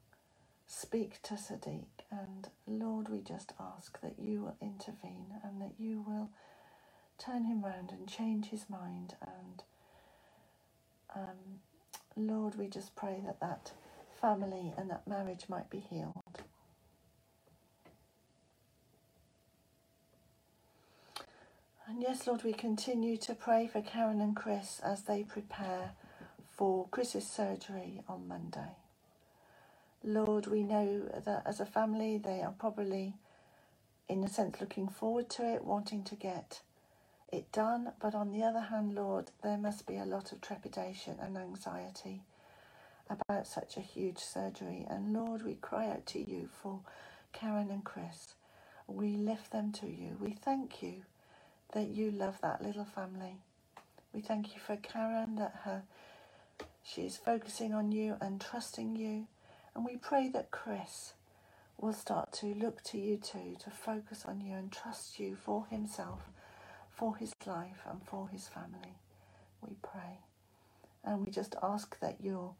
speak 0.66 1.23
to 1.25 1.35
Sadiq. 1.35 1.87
And 2.11 2.49
Lord, 2.66 3.09
we 3.09 3.21
just 3.21 3.52
ask 3.61 4.00
that 4.00 4.18
you 4.18 4.42
will 4.42 4.57
intervene 4.62 5.35
and 5.45 5.61
that 5.61 5.73
you 5.78 6.04
will 6.07 6.30
turn 7.18 7.45
him 7.45 7.64
round 7.64 7.90
and 7.90 8.09
change 8.09 8.47
his 8.47 8.66
mind. 8.71 9.14
And 9.23 9.62
um, 11.14 11.61
Lord, 12.16 12.57
we 12.57 12.68
just 12.68 12.97
pray 12.97 13.23
that 13.26 13.40
that 13.40 13.73
family 14.21 14.73
and 14.76 14.90
that 14.90 15.07
marriage 15.09 15.45
might 15.49 15.71
be 15.71 15.80
healed. 15.80 16.27
And 21.88 22.02
yes, 22.02 22.26
Lord, 22.26 22.45
we 22.45 22.52
continue 22.52 23.16
to 23.16 23.35
pray 23.35 23.66
for 23.66 23.80
Karen 23.80 24.21
and 24.21 24.37
Chris 24.37 24.78
as 24.85 25.04
they 25.04 25.23
prepare 25.25 25.92
for 26.54 26.87
Chris's 26.90 27.26
surgery 27.26 28.02
on 28.07 28.28
Monday. 28.28 28.76
Lord, 30.04 30.49
we 30.49 30.64
know 30.64 31.09
that 31.25 31.45
as 31.47 31.61
a 31.61 31.66
family 31.66 32.18
they 32.18 32.42
are 32.42 32.52
probably, 32.59 33.14
in 34.07 34.23
a 34.23 34.28
sense, 34.28 34.61
looking 34.61 34.87
forward 34.87 35.30
to 35.30 35.54
it, 35.54 35.64
wanting 35.64 36.04
to 36.04 36.14
get 36.14 36.61
it 37.33 37.50
done. 37.52 37.92
But 38.02 38.14
on 38.14 38.33
the 38.33 38.42
other 38.45 38.61
hand, 38.61 38.95
Lord, 38.95 39.30
there 39.42 39.57
must 39.57 39.87
be 39.87 39.97
a 39.97 40.04
lot 40.04 40.30
of 40.30 40.42
trepidation 40.42 41.16
and 41.23 41.38
anxiety 41.38 42.21
about 43.09 43.47
such 43.47 43.78
a 43.78 43.80
huge 43.80 44.18
surgery. 44.18 44.85
And 44.90 45.14
Lord, 45.14 45.42
we 45.42 45.54
cry 45.54 45.88
out 45.88 46.04
to 46.09 46.18
you 46.18 46.50
for 46.62 46.80
Karen 47.33 47.71
and 47.71 47.83
Chris. 47.83 48.35
We 48.87 49.16
lift 49.16 49.52
them 49.52 49.73
to 49.73 49.87
you. 49.87 50.18
We 50.21 50.33
thank 50.33 50.83
you 50.83 51.04
that 51.72 51.88
you 51.88 52.10
love 52.10 52.40
that 52.42 52.62
little 52.62 52.84
family. 52.84 53.37
We 54.12 54.20
thank 54.20 54.54
you 54.54 54.60
for 54.60 54.76
Karen, 54.76 55.37
that 55.37 55.60
her 55.64 55.82
she 56.82 57.02
is 57.02 57.16
focusing 57.16 57.75
on 57.75 57.92
you 57.92 58.16
and 58.20 58.40
trusting 58.40 58.96
you. 58.96 59.26
And 59.75 59.84
we 59.84 59.96
pray 59.96 60.28
that 60.30 60.50
Chris 60.50 61.12
will 61.78 61.92
start 61.92 62.32
to 62.34 62.46
look 62.46 62.82
to 62.84 62.98
you 62.98 63.16
too, 63.16 63.56
to 63.64 63.70
focus 63.70 64.25
on 64.26 64.40
you 64.40 64.54
and 64.54 64.72
trust 64.72 65.20
you 65.20 65.37
for 65.37 65.66
himself, 65.70 66.20
for 66.90 67.16
his 67.16 67.34
life, 67.46 67.82
and 67.88 68.02
for 68.04 68.28
his 68.28 68.48
family. 68.48 68.96
We 69.62 69.76
pray. 69.82 70.20
And 71.04 71.25
we 71.26 71.32
just 71.32 71.56
ask 71.62 71.98
that 72.00 72.22
your 72.22 72.54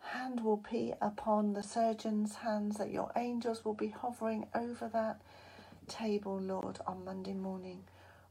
hand 0.00 0.42
will 0.44 0.62
be 0.70 0.94
upon 1.00 1.54
the 1.54 1.62
surgeon's 1.62 2.36
hands, 2.36 2.76
that 2.78 2.90
your 2.92 3.10
angels 3.16 3.64
will 3.64 3.74
be 3.74 3.88
hovering 3.88 4.46
over 4.54 4.88
that 4.92 5.20
table, 5.88 6.38
Lord, 6.40 6.78
on 6.86 7.04
Monday 7.04 7.34
morning 7.34 7.84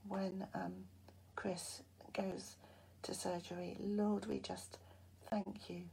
when 0.07 0.47
um, 0.53 0.73
Chris 1.35 1.81
goes 2.13 2.55
to 3.03 3.13
surgery. 3.13 3.77
Lord, 3.79 4.25
we 4.27 4.39
just 4.39 4.77
thank 5.29 5.69
you 5.69 5.83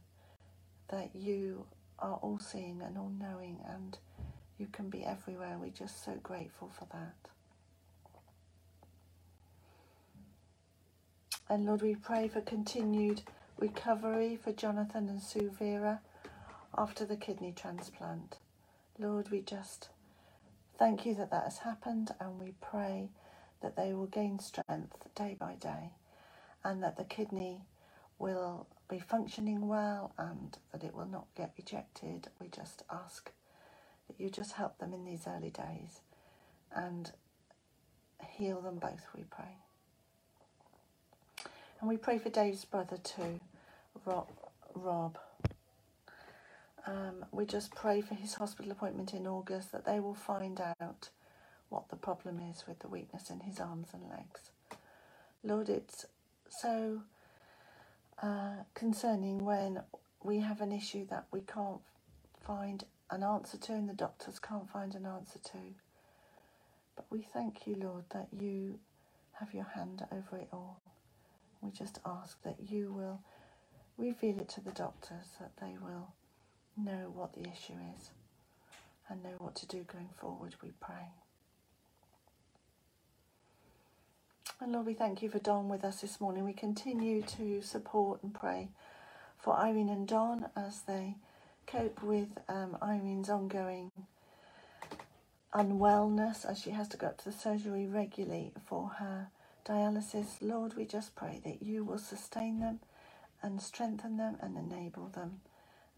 that 0.89 1.15
you 1.15 1.65
are 1.99 2.15
all 2.21 2.39
seeing 2.39 2.81
and 2.83 2.97
all 2.97 3.11
knowing 3.19 3.59
and 3.67 3.97
you 4.57 4.67
can 4.71 4.89
be 4.89 5.03
everywhere. 5.03 5.57
We're 5.59 5.69
just 5.71 6.03
so 6.03 6.13
grateful 6.21 6.69
for 6.77 6.85
that. 6.91 7.15
And 11.49 11.65
Lord, 11.65 11.81
we 11.81 11.95
pray 11.95 12.27
for 12.27 12.41
continued 12.41 13.21
recovery 13.57 14.37
for 14.41 14.51
Jonathan 14.51 15.09
and 15.09 15.21
Sue 15.21 15.51
Vera 15.57 15.99
after 16.77 17.05
the 17.05 17.17
kidney 17.17 17.53
transplant. 17.55 18.37
Lord, 18.99 19.29
we 19.31 19.41
just 19.41 19.89
thank 20.77 21.05
you 21.05 21.13
that 21.15 21.31
that 21.31 21.43
has 21.45 21.59
happened 21.59 22.11
and 22.19 22.39
we 22.39 22.53
pray 22.61 23.09
that 23.61 23.75
they 23.75 23.93
will 23.93 24.07
gain 24.07 24.39
strength 24.39 25.07
day 25.15 25.35
by 25.39 25.55
day 25.55 25.91
and 26.63 26.83
that 26.83 26.97
the 26.97 27.03
kidney 27.03 27.61
will 28.19 28.67
be 28.89 28.99
functioning 28.99 29.67
well 29.67 30.13
and 30.17 30.57
that 30.71 30.83
it 30.83 30.93
will 30.93 31.07
not 31.07 31.27
get 31.35 31.53
rejected. 31.57 32.27
We 32.39 32.47
just 32.47 32.83
ask 32.91 33.31
that 34.07 34.19
you 34.19 34.29
just 34.29 34.53
help 34.53 34.77
them 34.79 34.93
in 34.93 35.05
these 35.05 35.25
early 35.27 35.49
days 35.49 36.01
and 36.75 37.11
heal 38.25 38.61
them 38.61 38.77
both, 38.79 39.07
we 39.15 39.23
pray. 39.23 39.57
And 41.79 41.89
we 41.89 41.97
pray 41.97 42.19
for 42.19 42.29
Dave's 42.29 42.65
brother 42.65 42.97
too, 42.97 43.39
Rob. 44.05 44.27
Rob. 44.75 45.17
Um, 46.85 47.25
we 47.31 47.45
just 47.45 47.75
pray 47.75 48.01
for 48.01 48.15
his 48.15 48.35
hospital 48.35 48.71
appointment 48.71 49.13
in 49.13 49.27
August 49.27 49.71
that 49.71 49.85
they 49.85 49.99
will 49.99 50.15
find 50.15 50.61
out 50.79 51.09
what 51.71 51.89
the 51.89 51.97
problem 51.97 52.39
is 52.39 52.65
with 52.67 52.79
the 52.79 52.89
weakness 52.89 53.31
in 53.31 53.41
his 53.41 53.59
arms 53.59 53.89
and 53.93 54.03
legs. 54.09 54.51
Lord, 55.43 55.69
it's 55.69 56.05
so 56.49 57.01
uh, 58.21 58.63
concerning 58.75 59.45
when 59.45 59.81
we 60.23 60.39
have 60.41 60.61
an 60.61 60.73
issue 60.73 61.07
that 61.09 61.25
we 61.31 61.41
can't 61.41 61.81
find 62.41 62.83
an 63.09 63.23
answer 63.23 63.57
to 63.57 63.73
and 63.73 63.89
the 63.89 63.93
doctors 63.93 64.39
can't 64.39 64.69
find 64.69 64.95
an 64.95 65.05
answer 65.07 65.39
to. 65.39 65.59
But 66.95 67.05
we 67.09 67.21
thank 67.33 67.67
you, 67.67 67.75
Lord, 67.75 68.05
that 68.11 68.27
you 68.31 68.79
have 69.39 69.53
your 69.53 69.65
hand 69.75 70.05
over 70.11 70.37
it 70.37 70.49
all. 70.53 70.81
We 71.61 71.71
just 71.71 71.99
ask 72.05 72.41
that 72.43 72.57
you 72.69 72.93
will 72.93 73.21
reveal 73.97 74.39
it 74.41 74.49
to 74.49 74.61
the 74.61 74.71
doctors, 74.71 75.35
that 75.39 75.53
they 75.61 75.75
will 75.81 76.13
know 76.77 77.11
what 77.13 77.33
the 77.33 77.41
issue 77.41 77.75
is 77.97 78.11
and 79.09 79.23
know 79.23 79.35
what 79.39 79.55
to 79.55 79.67
do 79.67 79.83
going 79.91 80.09
forward, 80.19 80.55
we 80.63 80.71
pray. 80.81 81.09
And 84.61 84.73
Lord, 84.73 84.85
we 84.85 84.93
thank 84.93 85.23
you 85.23 85.29
for 85.29 85.39
Don 85.39 85.69
with 85.69 85.83
us 85.83 86.01
this 86.01 86.21
morning. 86.21 86.45
We 86.45 86.53
continue 86.53 87.23
to 87.23 87.63
support 87.63 88.21
and 88.21 88.31
pray 88.31 88.69
for 89.39 89.57
Irene 89.57 89.89
and 89.89 90.07
Don 90.07 90.45
as 90.55 90.83
they 90.83 91.15
cope 91.65 92.03
with 92.03 92.37
um, 92.47 92.77
Irene's 92.79 93.27
ongoing 93.27 93.91
unwellness 95.51 96.45
as 96.45 96.61
she 96.61 96.69
has 96.69 96.87
to 96.89 96.97
go 96.97 97.07
up 97.07 97.17
to 97.17 97.25
the 97.25 97.31
surgery 97.31 97.87
regularly 97.87 98.51
for 98.63 98.89
her 98.99 99.29
dialysis. 99.65 100.27
Lord, 100.41 100.75
we 100.75 100.85
just 100.85 101.15
pray 101.15 101.41
that 101.43 101.63
you 101.63 101.83
will 101.83 101.97
sustain 101.97 102.59
them 102.59 102.81
and 103.41 103.59
strengthen 103.59 104.17
them 104.17 104.37
and 104.41 104.55
enable 104.55 105.07
them 105.07 105.41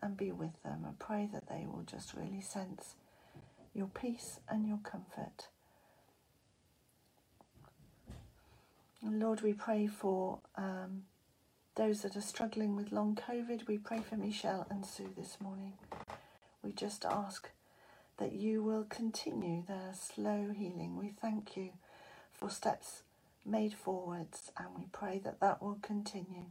and 0.01 0.15
be 0.15 0.31
with 0.31 0.63
them 0.63 0.85
and 0.85 0.97
pray 0.97 1.27
that 1.33 1.49
they 1.49 1.65
will 1.65 1.83
just 1.83 2.13
really 2.13 2.39
sense 2.41 2.95
your 3.73 3.87
peace 3.87 4.39
and 4.47 4.69
your 4.69 4.79
comfort. 4.79 5.47
And 9.03 9.19
Lord, 9.19 9.41
we 9.41 9.51
pray 9.53 9.87
for 9.87 10.39
um, 10.55 11.03
those 11.75 12.01
that 12.03 12.15
are 12.15 12.21
struggling 12.21 12.75
with 12.75 12.93
long 12.93 13.15
COVID. 13.15 13.67
We 13.67 13.77
pray 13.77 13.99
for 13.99 14.15
Michelle 14.15 14.65
and 14.69 14.85
Sue 14.85 15.09
this 15.17 15.37
morning. 15.41 15.73
We 16.63 16.71
just 16.71 17.03
ask 17.03 17.49
that 18.17 18.31
you 18.31 18.63
will 18.63 18.85
continue 18.85 19.63
their 19.67 19.91
slow 19.93 20.51
healing. 20.55 20.97
We 20.97 21.13
thank 21.21 21.57
you 21.57 21.71
for 22.31 22.49
steps 22.49 23.03
made 23.45 23.73
forwards 23.73 24.51
and 24.57 24.67
we 24.77 24.85
pray 24.93 25.19
that 25.25 25.41
that 25.41 25.61
will 25.61 25.79
continue. 25.81 26.45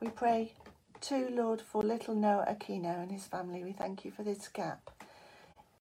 We 0.00 0.08
pray 0.08 0.54
too, 1.02 1.28
Lord, 1.30 1.60
for 1.60 1.82
little 1.82 2.14
Noah 2.14 2.46
Aquino 2.48 3.02
and 3.02 3.12
his 3.12 3.26
family. 3.26 3.62
We 3.62 3.72
thank 3.72 4.06
you 4.06 4.10
for 4.10 4.22
this 4.22 4.48
gap 4.48 4.90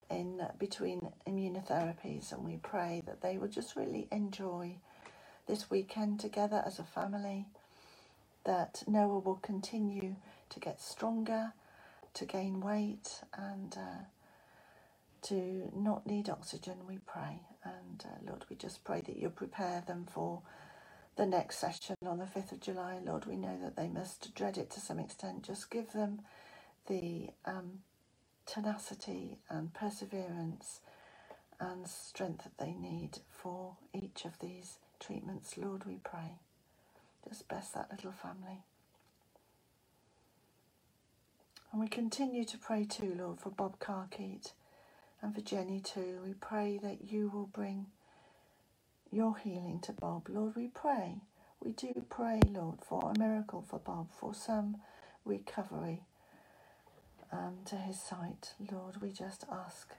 in 0.09 0.41
between 0.59 1.09
immunotherapies, 1.27 2.31
and 2.31 2.45
we 2.45 2.57
pray 2.57 3.03
that 3.05 3.21
they 3.21 3.37
will 3.37 3.47
just 3.47 3.75
really 3.75 4.07
enjoy 4.11 4.77
this 5.47 5.69
weekend 5.69 6.19
together 6.19 6.63
as 6.65 6.79
a 6.79 6.83
family. 6.83 7.45
That 8.45 8.83
Noah 8.87 9.19
will 9.19 9.37
continue 9.41 10.15
to 10.49 10.59
get 10.59 10.81
stronger, 10.81 11.53
to 12.15 12.25
gain 12.25 12.59
weight, 12.61 13.21
and 13.37 13.75
uh, 13.77 14.03
to 15.23 15.71
not 15.75 16.05
need 16.05 16.29
oxygen. 16.29 16.75
We 16.87 16.99
pray, 16.99 17.39
and 17.63 18.03
uh, 18.05 18.29
Lord, 18.29 18.45
we 18.49 18.55
just 18.57 18.83
pray 18.83 19.01
that 19.01 19.17
you'll 19.17 19.31
prepare 19.31 19.83
them 19.87 20.05
for 20.11 20.41
the 21.15 21.25
next 21.25 21.59
session 21.59 21.95
on 22.05 22.17
the 22.19 22.25
5th 22.25 22.51
of 22.53 22.59
July. 22.61 22.99
Lord, 23.03 23.25
we 23.25 23.37
know 23.37 23.57
that 23.61 23.75
they 23.75 23.87
must 23.87 24.33
dread 24.35 24.57
it 24.57 24.69
to 24.71 24.79
some 24.79 24.99
extent. 24.99 25.43
Just 25.43 25.69
give 25.69 25.91
them 25.93 26.21
the 26.87 27.29
um, 27.45 27.79
tenacity 28.45 29.39
and 29.49 29.73
perseverance 29.73 30.81
and 31.59 31.87
strength 31.87 32.43
that 32.45 32.57
they 32.63 32.73
need 32.73 33.19
for 33.29 33.77
each 33.93 34.25
of 34.25 34.39
these 34.39 34.77
treatments. 34.99 35.57
Lord, 35.57 35.85
we 35.85 35.99
pray. 36.03 36.39
Just 37.27 37.47
bless 37.49 37.69
that 37.71 37.91
little 37.91 38.13
family. 38.13 38.63
And 41.71 41.81
we 41.81 41.87
continue 41.87 42.45
to 42.45 42.57
pray 42.57 42.85
too, 42.85 43.15
Lord, 43.17 43.39
for 43.41 43.49
Bob 43.49 43.79
Carkeet 43.79 44.53
and 45.21 45.35
for 45.35 45.41
Jenny 45.41 45.79
too. 45.81 46.21
We 46.25 46.33
pray 46.33 46.79
that 46.83 47.11
you 47.11 47.29
will 47.33 47.47
bring 47.47 47.87
your 49.11 49.37
healing 49.37 49.79
to 49.83 49.93
Bob. 49.93 50.29
Lord, 50.29 50.55
we 50.55 50.67
pray. 50.67 51.21
We 51.63 51.71
do 51.71 52.05
pray, 52.09 52.41
Lord, 52.49 52.79
for 52.81 53.11
a 53.15 53.19
miracle 53.19 53.65
for 53.69 53.79
Bob, 53.79 54.09
for 54.19 54.33
some 54.33 54.77
recovery 55.25 56.01
um, 57.33 57.57
to 57.65 57.75
his 57.75 57.99
sight. 57.99 58.53
Lord, 58.71 59.01
we 59.01 59.11
just 59.11 59.43
ask 59.51 59.95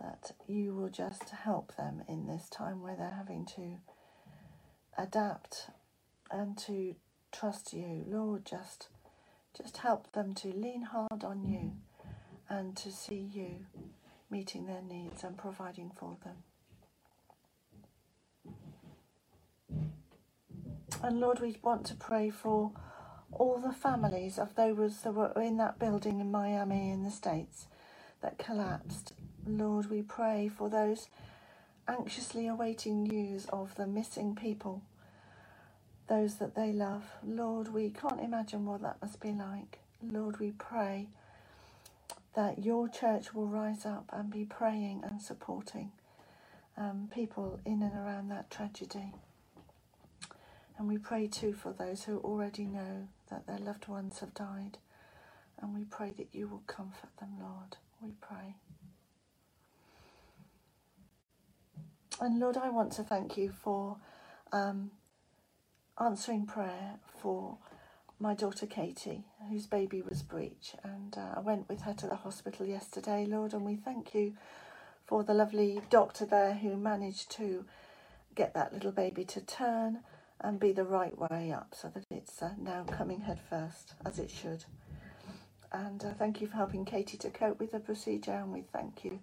that 0.00 0.32
you 0.48 0.74
will 0.74 0.88
just 0.88 1.30
help 1.30 1.76
them 1.76 2.02
in 2.08 2.26
this 2.26 2.48
time 2.48 2.82
where 2.82 2.96
they're 2.96 3.14
having 3.16 3.46
to 3.46 3.78
adapt 4.98 5.68
and 6.30 6.58
to 6.58 6.96
trust 7.30 7.72
you. 7.72 8.04
Lord, 8.08 8.44
just 8.44 8.88
just 9.56 9.78
help 9.78 10.12
them 10.12 10.34
to 10.34 10.48
lean 10.48 10.82
hard 10.82 11.22
on 11.24 11.44
you 11.44 11.72
and 12.48 12.74
to 12.78 12.90
see 12.90 13.28
you 13.32 13.66
meeting 14.30 14.64
their 14.66 14.80
needs 14.80 15.22
and 15.22 15.36
providing 15.36 15.90
for 15.94 16.16
them. 16.24 16.36
And 21.02 21.20
Lord, 21.20 21.40
we 21.40 21.58
want 21.62 21.84
to 21.86 21.94
pray 21.94 22.30
for 22.30 22.72
all 23.32 23.58
the 23.58 23.72
families 23.72 24.38
of 24.38 24.54
those 24.54 25.02
that 25.02 25.12
were 25.14 25.32
in 25.40 25.56
that 25.58 25.78
building 25.78 26.20
in 26.20 26.30
Miami 26.30 26.90
in 26.90 27.02
the 27.04 27.10
States 27.10 27.66
that 28.22 28.38
collapsed. 28.38 29.12
Lord, 29.46 29.90
we 29.90 30.02
pray 30.02 30.48
for 30.48 30.68
those 30.68 31.08
anxiously 31.88 32.46
awaiting 32.46 33.02
news 33.02 33.46
of 33.46 33.74
the 33.74 33.86
missing 33.86 34.34
people, 34.36 34.82
those 36.08 36.36
that 36.36 36.54
they 36.54 36.72
love. 36.72 37.04
Lord, 37.26 37.72
we 37.72 37.90
can't 37.90 38.20
imagine 38.20 38.66
what 38.66 38.82
that 38.82 39.00
must 39.02 39.20
be 39.20 39.32
like. 39.32 39.78
Lord, 40.02 40.38
we 40.38 40.52
pray 40.52 41.08
that 42.34 42.64
your 42.64 42.88
church 42.88 43.34
will 43.34 43.46
rise 43.46 43.84
up 43.84 44.06
and 44.12 44.30
be 44.30 44.44
praying 44.44 45.02
and 45.04 45.20
supporting 45.20 45.92
um, 46.76 47.08
people 47.12 47.60
in 47.64 47.82
and 47.82 47.94
around 47.94 48.28
that 48.30 48.50
tragedy. 48.50 49.12
And 50.78 50.88
we 50.88 50.98
pray 50.98 51.26
too 51.26 51.52
for 51.52 51.72
those 51.72 52.04
who 52.04 52.18
already 52.18 52.64
know 52.64 53.08
that 53.32 53.46
their 53.46 53.58
loved 53.58 53.88
ones 53.88 54.20
have 54.20 54.34
died. 54.34 54.78
And 55.60 55.74
we 55.74 55.84
pray 55.84 56.12
that 56.18 56.28
you 56.32 56.48
will 56.48 56.62
comfort 56.66 57.10
them, 57.18 57.30
Lord. 57.40 57.76
We 58.00 58.12
pray. 58.20 58.56
And 62.20 62.38
Lord, 62.38 62.56
I 62.56 62.68
want 62.68 62.92
to 62.92 63.02
thank 63.02 63.36
you 63.36 63.50
for 63.50 63.96
um, 64.52 64.90
answering 65.98 66.46
prayer 66.46 66.96
for 67.20 67.58
my 68.18 68.34
daughter 68.34 68.66
Katie, 68.66 69.24
whose 69.50 69.66
baby 69.66 70.02
was 70.02 70.22
breech. 70.22 70.74
And 70.84 71.16
uh, 71.16 71.34
I 71.36 71.40
went 71.40 71.68
with 71.68 71.82
her 71.82 71.94
to 71.94 72.06
the 72.06 72.16
hospital 72.16 72.66
yesterday, 72.66 73.26
Lord, 73.26 73.54
and 73.54 73.64
we 73.64 73.76
thank 73.76 74.14
you 74.14 74.34
for 75.06 75.24
the 75.24 75.34
lovely 75.34 75.80
doctor 75.90 76.26
there 76.26 76.54
who 76.54 76.76
managed 76.76 77.30
to 77.32 77.64
get 78.34 78.54
that 78.54 78.72
little 78.72 78.92
baby 78.92 79.24
to 79.24 79.40
turn 79.40 80.00
and 80.42 80.58
be 80.58 80.72
the 80.72 80.84
right 80.84 81.16
way 81.18 81.52
up 81.52 81.74
so 81.74 81.88
that 81.94 82.04
it's 82.10 82.42
uh, 82.42 82.50
now 82.58 82.84
coming 82.84 83.20
head 83.20 83.38
first 83.48 83.94
as 84.04 84.18
it 84.18 84.30
should. 84.30 84.64
And 85.72 86.04
uh, 86.04 86.12
thank 86.18 86.40
you 86.40 86.48
for 86.48 86.56
helping 86.56 86.84
Katie 86.84 87.16
to 87.18 87.30
cope 87.30 87.58
with 87.58 87.72
the 87.72 87.80
procedure, 87.80 88.32
and 88.32 88.52
we 88.52 88.62
thank 88.72 89.04
you 89.04 89.20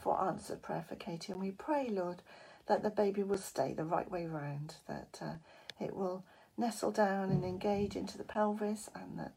for 0.00 0.20
answered 0.22 0.62
prayer 0.62 0.84
for 0.86 0.96
Katie. 0.96 1.32
And 1.32 1.40
we 1.40 1.52
pray, 1.52 1.88
Lord, 1.88 2.16
that 2.66 2.82
the 2.82 2.90
baby 2.90 3.22
will 3.22 3.38
stay 3.38 3.72
the 3.72 3.84
right 3.84 4.10
way 4.10 4.26
round, 4.26 4.74
that 4.88 5.18
uh, 5.22 5.34
it 5.80 5.94
will 5.94 6.24
nestle 6.58 6.90
down 6.90 7.30
and 7.30 7.44
engage 7.44 7.96
into 7.96 8.18
the 8.18 8.24
pelvis, 8.24 8.90
and 8.94 9.18
that 9.18 9.32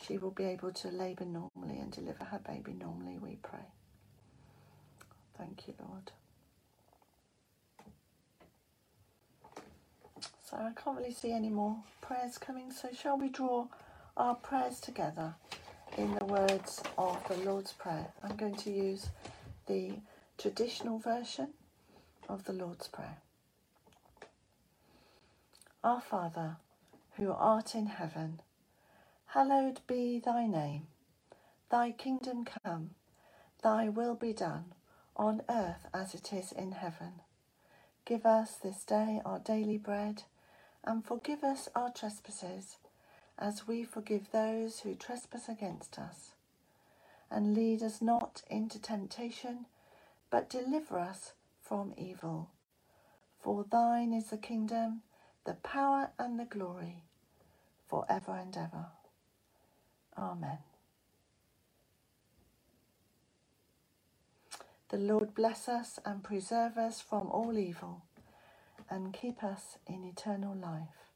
she 0.00 0.18
will 0.18 0.30
be 0.30 0.44
able 0.44 0.72
to 0.72 0.88
labour 0.88 1.24
normally 1.24 1.78
and 1.78 1.90
deliver 1.90 2.24
her 2.24 2.40
baby 2.46 2.74
normally, 2.78 3.18
we 3.18 3.38
pray. 3.42 3.66
Thank 5.36 5.66
you, 5.66 5.74
Lord. 5.80 6.12
So 10.52 10.58
I 10.58 10.70
can't 10.78 10.98
really 10.98 11.14
see 11.14 11.32
any 11.32 11.48
more 11.48 11.76
prayers 12.02 12.36
coming. 12.36 12.70
So 12.72 12.90
shall 12.92 13.16
we 13.16 13.30
draw 13.30 13.68
our 14.18 14.34
prayers 14.34 14.80
together 14.80 15.34
in 15.96 16.14
the 16.14 16.26
words 16.26 16.82
of 16.98 17.16
the 17.26 17.36
Lord's 17.38 17.72
Prayer? 17.72 18.12
I'm 18.22 18.36
going 18.36 18.56
to 18.56 18.70
use 18.70 19.08
the 19.66 19.92
traditional 20.36 20.98
version 20.98 21.48
of 22.28 22.44
the 22.44 22.52
Lord's 22.52 22.86
Prayer. 22.86 23.16
Our 25.82 26.02
Father, 26.02 26.56
who 27.16 27.32
art 27.32 27.74
in 27.74 27.86
heaven, 27.86 28.40
hallowed 29.28 29.80
be 29.86 30.20
thy 30.22 30.46
name. 30.46 30.86
Thy 31.70 31.92
kingdom 31.92 32.44
come, 32.62 32.90
thy 33.62 33.88
will 33.88 34.14
be 34.14 34.34
done, 34.34 34.74
on 35.16 35.40
earth 35.48 35.86
as 35.94 36.12
it 36.12 36.30
is 36.30 36.52
in 36.52 36.72
heaven. 36.72 37.22
Give 38.04 38.26
us 38.26 38.56
this 38.56 38.84
day 38.84 39.22
our 39.24 39.38
daily 39.38 39.78
bread 39.78 40.24
and 40.84 41.04
forgive 41.04 41.44
us 41.44 41.68
our 41.74 41.90
trespasses, 41.90 42.76
as 43.38 43.66
we 43.68 43.84
forgive 43.84 44.30
those 44.32 44.80
who 44.80 44.94
trespass 44.94 45.48
against 45.48 45.98
us. 45.98 46.32
And 47.30 47.54
lead 47.54 47.82
us 47.82 48.02
not 48.02 48.42
into 48.50 48.80
temptation, 48.80 49.66
but 50.30 50.50
deliver 50.50 50.98
us 50.98 51.32
from 51.62 51.94
evil. 51.96 52.50
For 53.40 53.64
thine 53.70 54.12
is 54.14 54.30
the 54.30 54.38
kingdom, 54.38 55.02
the 55.44 55.54
power, 55.54 56.10
and 56.18 56.38
the 56.40 56.44
glory, 56.44 57.04
for 57.88 58.06
ever 58.08 58.32
and 58.32 58.56
ever. 58.56 58.86
Amen. 60.18 60.58
The 64.90 64.98
Lord 64.98 65.34
bless 65.34 65.68
us 65.68 65.98
and 66.04 66.22
preserve 66.24 66.78
us 66.78 67.00
from 67.00 67.28
all 67.30 67.58
evil, 67.58 68.02
and 68.90 69.12
keep 69.12 69.42
us 69.42 69.78
in 69.86 70.04
eternal 70.04 70.54
life. 70.54 71.08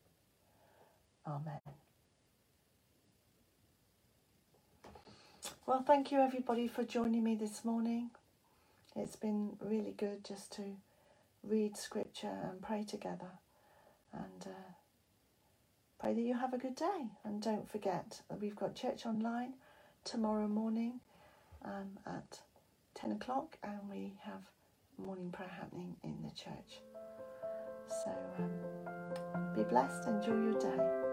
Amen. 1.27 1.61
Well, 5.67 5.83
thank 5.83 6.13
you 6.13 6.21
everybody 6.21 6.69
for 6.69 6.85
joining 6.85 7.25
me 7.25 7.35
this 7.35 7.65
morning. 7.65 8.11
It's 8.97 9.17
been 9.17 9.57
really 9.61 9.93
good 9.97 10.25
just 10.25 10.53
to 10.55 10.63
read 11.43 11.77
scripture 11.77 12.37
and 12.51 12.63
pray 12.63 12.85
together 12.85 13.41
and 14.13 14.47
uh, 14.47 14.73
pray 16.01 16.15
that 16.15 16.21
you 16.21 16.39
have 16.39 16.55
a 16.55 16.59
good 16.59 16.77
day. 16.77 17.09
And 17.25 17.43
don't 17.43 17.69
forget 17.71 18.23
that 18.29 18.41
we've 18.41 18.57
got 18.57 18.75
church 18.75 19.07
online 19.07 19.55
tomorrow 20.05 20.49
morning 20.49 21.01
um, 21.65 21.99
at 22.07 22.41
10 22.95 23.13
o'clock 23.13 23.59
and 23.63 23.81
we 23.91 24.15
have 24.25 24.43
morning 24.99 25.31
prayer 25.31 25.51
happening 25.59 25.97
in 26.03 26.23
the 26.23 26.31
church. 26.31 26.81
So 27.89 28.11
um, 28.39 29.55
be 29.55 29.63
blessed, 29.65 30.07
enjoy 30.09 30.35
your 30.35 30.59
day. 30.61 31.06